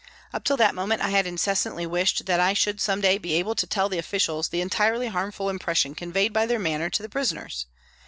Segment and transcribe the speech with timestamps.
[0.33, 3.53] Up till that moment I had incessantly wished that I should some day be able
[3.53, 7.67] to tell the officials the entirely harmful impression conveyed by their manner to the prisoners.